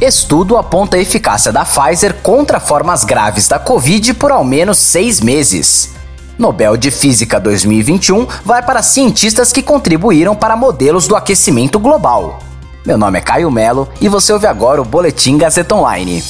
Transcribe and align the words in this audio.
Estudo 0.00 0.56
aponta 0.56 0.96
a 0.96 1.00
eficácia 1.00 1.52
da 1.52 1.64
Pfizer 1.64 2.14
contra 2.14 2.58
formas 2.58 3.04
graves 3.04 3.46
da 3.46 3.58
Covid 3.58 4.14
por 4.14 4.32
ao 4.32 4.44
menos 4.44 4.76
seis 4.78 5.20
meses. 5.20 5.94
Nobel 6.36 6.76
de 6.76 6.90
Física 6.90 7.38
2021 7.38 8.26
vai 8.44 8.60
para 8.60 8.82
cientistas 8.82 9.52
que 9.52 9.62
contribuíram 9.62 10.34
para 10.34 10.56
modelos 10.56 11.06
do 11.06 11.14
aquecimento 11.14 11.78
global. 11.78 12.40
Meu 12.84 12.98
nome 12.98 13.18
é 13.18 13.22
Caio 13.22 13.50
Melo 13.50 13.88
e 14.00 14.08
você 14.08 14.32
ouve 14.32 14.48
agora 14.48 14.82
o 14.82 14.84
Boletim 14.84 15.38
Gazeta 15.38 15.76
Online. 15.76 16.22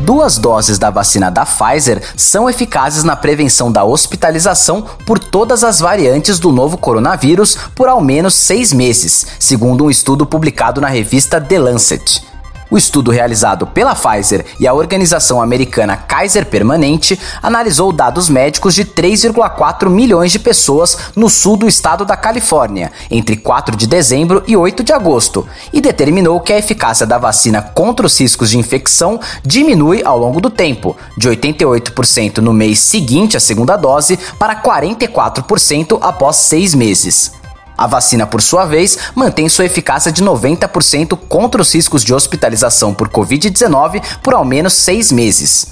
Duas 0.00 0.38
doses 0.38 0.78
da 0.78 0.88
vacina 0.88 1.30
da 1.30 1.44
Pfizer 1.44 2.02
são 2.16 2.48
eficazes 2.48 3.04
na 3.04 3.14
prevenção 3.14 3.70
da 3.70 3.84
hospitalização 3.84 4.86
por 5.04 5.18
todas 5.18 5.62
as 5.62 5.80
variantes 5.80 6.38
do 6.38 6.50
novo 6.50 6.78
coronavírus 6.78 7.58
por 7.74 7.88
ao 7.88 8.00
menos 8.00 8.32
seis 8.32 8.72
meses, 8.72 9.26
segundo 9.38 9.84
um 9.84 9.90
estudo 9.90 10.24
publicado 10.24 10.80
na 10.80 10.88
revista 10.88 11.38
The 11.38 11.58
Lancet. 11.58 12.37
O 12.70 12.76
estudo 12.76 13.10
realizado 13.10 13.66
pela 13.66 13.94
Pfizer 13.94 14.44
e 14.60 14.66
a 14.66 14.74
organização 14.74 15.40
americana 15.40 15.96
Kaiser 15.96 16.44
Permanente 16.44 17.18
analisou 17.42 17.90
dados 17.92 18.28
médicos 18.28 18.74
de 18.74 18.84
3,4 18.84 19.88
milhões 19.88 20.30
de 20.30 20.38
pessoas 20.38 20.98
no 21.16 21.30
sul 21.30 21.56
do 21.56 21.66
estado 21.66 22.04
da 22.04 22.14
Califórnia, 22.14 22.92
entre 23.10 23.36
4 23.36 23.74
de 23.74 23.86
dezembro 23.86 24.42
e 24.46 24.54
8 24.54 24.84
de 24.84 24.92
agosto, 24.92 25.48
e 25.72 25.80
determinou 25.80 26.40
que 26.40 26.52
a 26.52 26.58
eficácia 26.58 27.06
da 27.06 27.16
vacina 27.16 27.62
contra 27.62 28.06
os 28.06 28.20
riscos 28.20 28.50
de 28.50 28.58
infecção 28.58 29.18
diminui 29.42 30.02
ao 30.04 30.18
longo 30.18 30.38
do 30.38 30.50
tempo, 30.50 30.94
de 31.16 31.26
88% 31.26 32.38
no 32.38 32.52
mês 32.52 32.80
seguinte 32.80 33.34
à 33.34 33.40
segunda 33.40 33.76
dose 33.76 34.18
para 34.38 34.60
44% 34.62 35.98
após 36.02 36.36
seis 36.36 36.74
meses. 36.74 37.37
A 37.78 37.86
vacina, 37.86 38.26
por 38.26 38.42
sua 38.42 38.66
vez, 38.66 38.98
mantém 39.14 39.48
sua 39.48 39.64
eficácia 39.64 40.10
de 40.10 40.24
90% 40.24 41.16
contra 41.28 41.62
os 41.62 41.72
riscos 41.72 42.02
de 42.02 42.12
hospitalização 42.12 42.92
por 42.92 43.08
Covid-19 43.08 44.02
por 44.20 44.34
ao 44.34 44.44
menos 44.44 44.72
seis 44.72 45.12
meses. 45.12 45.68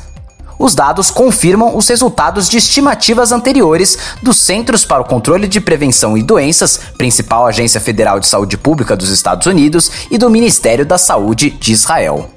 Os 0.57 0.73
dados 0.73 1.11
confirmam 1.11 1.77
os 1.77 1.89
resultados 1.89 2.49
de 2.49 2.59
estimativas 2.59 3.33
anteriores 3.33 3.99
dos 4.23 4.37
Centros 4.37 4.84
para 4.84 5.03
o 5.03 5.05
Controle 5.05 5.49
de 5.49 5.61
Prevenção 5.61 6.17
e 6.17 6.23
Doenças, 6.23 6.79
principal 6.97 7.45
agência 7.45 7.81
federal 7.81 8.21
de 8.21 8.29
saúde 8.29 8.57
pública 8.57 8.97
dos 8.97 9.11
Estados 9.11 9.49
Unidos, 9.49 9.91
e 10.09 10.17
do 10.17 10.31
Ministério 10.31 10.87
da 10.87 10.99
Saúde 10.99 11.51
de 11.51 11.73
Israel. 11.73 12.31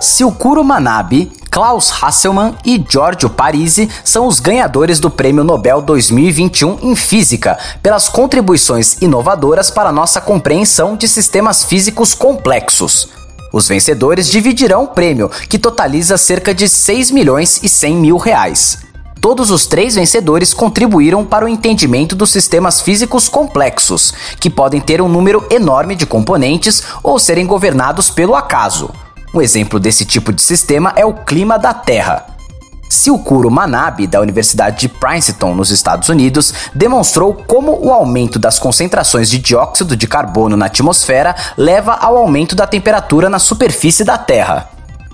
Silkuro 0.00 0.64
Manabe, 0.64 1.30
Klaus 1.52 1.92
Hasselmann 2.02 2.54
e 2.64 2.82
Giorgio 2.88 3.28
Parisi 3.28 3.86
são 4.02 4.26
os 4.26 4.40
ganhadores 4.40 4.98
do 4.98 5.10
Prêmio 5.10 5.44
Nobel 5.44 5.82
2021 5.82 6.78
em 6.80 6.96
Física, 6.96 7.58
pelas 7.82 8.08
contribuições 8.08 8.96
inovadoras 9.02 9.70
para 9.70 9.92
nossa 9.92 10.18
compreensão 10.18 10.96
de 10.96 11.06
sistemas 11.06 11.62
físicos 11.62 12.14
complexos. 12.14 13.10
Os 13.52 13.68
vencedores 13.68 14.30
dividirão 14.30 14.84
o 14.84 14.88
prêmio, 14.88 15.28
que 15.28 15.58
totaliza 15.58 16.16
cerca 16.16 16.54
de 16.54 16.66
6 16.66 17.10
milhões 17.10 17.60
e 17.62 17.68
100 17.68 17.96
mil 17.96 18.16
reais. 18.16 18.78
Todos 19.20 19.50
os 19.50 19.66
três 19.66 19.94
vencedores 19.94 20.54
contribuíram 20.54 21.22
para 21.22 21.44
o 21.44 21.48
entendimento 21.48 22.16
dos 22.16 22.30
sistemas 22.30 22.80
físicos 22.80 23.28
complexos, 23.28 24.14
que 24.40 24.48
podem 24.48 24.80
ter 24.80 25.02
um 25.02 25.08
número 25.08 25.46
enorme 25.50 25.96
de 25.96 26.06
componentes 26.06 26.82
ou 27.02 27.18
serem 27.18 27.46
governados 27.46 28.08
pelo 28.08 28.34
acaso. 28.34 28.90
Um 29.34 29.40
exemplo 29.40 29.80
desse 29.80 30.04
tipo 30.04 30.30
de 30.30 30.42
sistema 30.42 30.92
é 30.94 31.06
o 31.06 31.14
clima 31.14 31.58
da 31.58 31.72
Terra. 31.72 32.26
Silkuro 32.90 33.50
Manabe, 33.50 34.06
da 34.06 34.20
Universidade 34.20 34.80
de 34.80 34.88
Princeton, 34.88 35.54
nos 35.54 35.70
Estados 35.70 36.10
Unidos, 36.10 36.52
demonstrou 36.74 37.32
como 37.32 37.78
o 37.82 37.90
aumento 37.90 38.38
das 38.38 38.58
concentrações 38.58 39.30
de 39.30 39.38
dióxido 39.38 39.96
de 39.96 40.06
carbono 40.06 40.54
na 40.54 40.66
atmosfera 40.66 41.34
leva 41.56 41.94
ao 41.94 42.18
aumento 42.18 42.54
da 42.54 42.66
temperatura 42.66 43.30
na 43.30 43.38
superfície 43.38 44.04
da 44.04 44.18
Terra. 44.18 44.68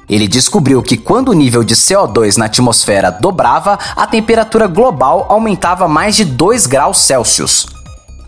Ele 0.08 0.26
descobriu 0.26 0.82
que 0.82 0.96
quando 0.96 1.28
o 1.28 1.34
nível 1.34 1.62
de 1.62 1.76
CO2 1.76 2.38
na 2.38 2.46
atmosfera 2.46 3.12
dobrava, 3.12 3.78
a 3.94 4.04
temperatura 4.04 4.66
global 4.66 5.26
aumentava 5.28 5.86
mais 5.86 6.16
de 6.16 6.24
2 6.24 6.66
graus 6.66 6.98
Celsius. 6.98 7.77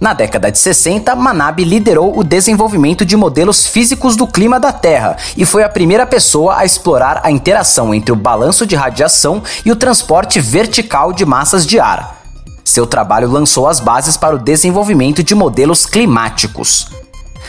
Na 0.00 0.14
década 0.14 0.50
de 0.50 0.58
60, 0.58 1.14
Manabe 1.14 1.62
liderou 1.62 2.18
o 2.18 2.24
desenvolvimento 2.24 3.04
de 3.04 3.18
modelos 3.18 3.66
físicos 3.66 4.16
do 4.16 4.26
clima 4.26 4.58
da 4.58 4.72
Terra 4.72 5.18
e 5.36 5.44
foi 5.44 5.62
a 5.62 5.68
primeira 5.68 6.06
pessoa 6.06 6.56
a 6.56 6.64
explorar 6.64 7.20
a 7.22 7.30
interação 7.30 7.92
entre 7.92 8.10
o 8.10 8.16
balanço 8.16 8.66
de 8.66 8.74
radiação 8.74 9.42
e 9.62 9.70
o 9.70 9.76
transporte 9.76 10.40
vertical 10.40 11.12
de 11.12 11.26
massas 11.26 11.66
de 11.66 11.78
ar. 11.78 12.18
Seu 12.64 12.86
trabalho 12.86 13.30
lançou 13.30 13.68
as 13.68 13.78
bases 13.78 14.16
para 14.16 14.34
o 14.34 14.38
desenvolvimento 14.38 15.22
de 15.22 15.34
modelos 15.34 15.84
climáticos. 15.84 16.88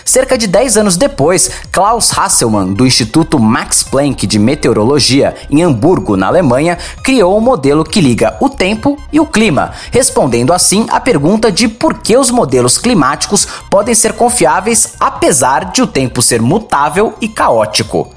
Cerca 0.03 0.37
de 0.37 0.47
10 0.47 0.77
anos 0.77 0.97
depois, 0.97 1.49
Klaus 1.71 2.17
Hasselmann, 2.17 2.73
do 2.73 2.85
Instituto 2.85 3.39
Max 3.39 3.83
Planck 3.83 4.25
de 4.25 4.39
Meteorologia, 4.39 5.35
em 5.49 5.63
Hamburgo, 5.63 6.17
na 6.17 6.27
Alemanha, 6.27 6.77
criou 7.03 7.37
um 7.37 7.41
modelo 7.41 7.83
que 7.83 8.01
liga 8.01 8.35
o 8.39 8.49
tempo 8.49 8.97
e 9.11 9.19
o 9.19 9.25
clima, 9.25 9.71
respondendo 9.91 10.53
assim 10.53 10.85
à 10.89 10.99
pergunta 10.99 11.51
de 11.51 11.67
por 11.67 11.99
que 11.99 12.17
os 12.17 12.31
modelos 12.31 12.77
climáticos 12.77 13.47
podem 13.69 13.95
ser 13.95 14.13
confiáveis 14.13 14.93
apesar 14.99 15.71
de 15.71 15.81
o 15.81 15.87
tempo 15.87 16.21
ser 16.21 16.41
mutável 16.41 17.13
e 17.21 17.27
caótico. 17.27 18.11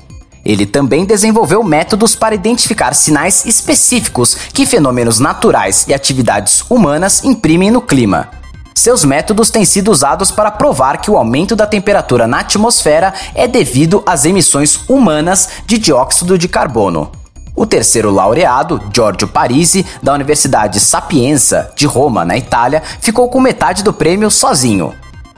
Ele 0.44 0.67
também 0.67 1.06
desenvolveu 1.06 1.62
métodos 1.62 2.15
para 2.15 2.34
identificar 2.34 2.94
sinais 2.94 3.47
específicos 3.47 4.34
que 4.53 4.67
fenômenos 4.67 5.19
naturais 5.19 5.87
e 5.89 5.94
atividades 5.94 6.62
humanas 6.69 7.25
imprimem 7.25 7.71
no 7.71 7.81
clima. 7.81 8.44
Seus 8.84 9.03
métodos 9.03 9.49
têm 9.49 9.65
sido 9.65 9.91
usados 9.91 10.31
para 10.31 10.50
provar 10.50 10.99
que 10.99 11.11
o 11.11 11.17
aumento 11.17 11.56
da 11.56 11.67
temperatura 11.67 12.27
na 12.27 12.41
atmosfera 12.41 13.15
é 13.34 13.49
devido 13.49 14.03
às 14.05 14.27
emissões 14.27 14.78
humanas 14.87 15.49
de 15.65 15.78
dióxido 15.78 16.37
de 16.37 16.47
carbono. 16.49 17.11
O 17.56 17.65
terceiro 17.65 18.11
laureado, 18.11 18.78
Giorgio 18.94 19.27
Parisi, 19.27 19.87
da 20.03 20.12
Universidade 20.12 20.81
Sapienza 20.81 21.73
de 21.75 21.87
Roma, 21.87 22.27
na 22.27 22.37
Itália, 22.37 22.83
ficou 23.00 23.27
com 23.31 23.41
metade 23.41 23.83
do 23.83 23.91
prêmio 23.91 24.31
sozinho. 24.31 24.93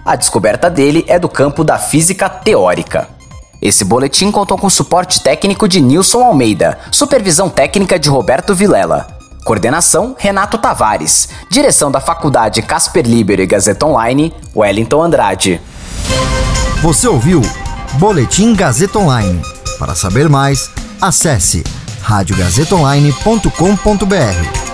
A 0.05 0.17
descoberta 0.17 0.69
dele 0.69 1.05
é 1.07 1.17
do 1.17 1.29
campo 1.29 1.63
da 1.63 1.79
física 1.79 2.29
teórica. 2.29 3.09
Esse 3.63 3.85
boletim 3.85 4.33
contou 4.33 4.59
com 4.59 4.69
suporte 4.69 5.23
técnico 5.23 5.69
de 5.69 5.81
Nilson 5.81 6.25
Almeida, 6.25 6.77
supervisão 6.91 7.49
técnica 7.49 7.97
de 7.97 8.09
Roberto 8.09 8.57
Vilela. 8.57 9.16
Coordenação: 9.47 10.15
Renato 10.19 10.59
Tavares. 10.59 11.31
Direção 11.49 11.91
da 11.91 12.01
Faculdade 12.01 12.61
Casper 12.63 13.07
Libero 13.07 13.41
e 13.41 13.47
Gazeta 13.47 13.87
Online, 13.87 14.35
Wellington 14.55 15.01
Andrade. 15.01 15.59
Você 16.83 17.07
ouviu 17.07 17.41
Boletim 17.95 18.55
Gazeta 18.55 18.99
Online. 18.99 19.41
Para 19.79 19.95
saber 19.95 20.29
mais, 20.29 20.69
acesse 21.01 21.63
radiogazetaonline.com.br. 22.03 24.66